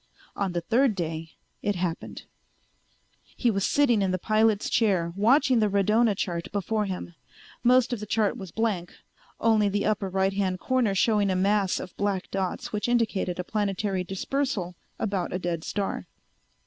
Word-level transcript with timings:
On 0.35 0.53
the 0.53 0.61
third 0.61 0.95
day 0.95 1.33
it 1.61 1.75
happened. 1.75 2.23
He 3.37 3.51
was 3.51 3.63
sitting 3.63 4.01
in 4.01 4.09
the 4.09 4.17
pilot's 4.17 4.67
chair, 4.67 5.13
watching 5.15 5.59
the 5.59 5.69
radona 5.69 6.15
chart 6.17 6.51
before 6.51 6.85
him. 6.85 7.13
Most 7.63 7.93
of 7.93 7.99
the 7.99 8.07
chart 8.07 8.35
was 8.35 8.49
blank, 8.49 8.95
only 9.39 9.69
the 9.69 9.85
upper 9.85 10.09
right 10.09 10.33
hand 10.33 10.59
corner 10.59 10.95
showing 10.95 11.29
a 11.29 11.35
mass 11.35 11.79
of 11.79 11.95
black 11.97 12.31
dots 12.31 12.73
which 12.73 12.87
indicated 12.89 13.37
a 13.37 13.43
planetary 13.43 14.03
dispersal 14.03 14.73
about 14.97 15.33
a 15.33 15.37
dead 15.37 15.63
star. 15.63 16.07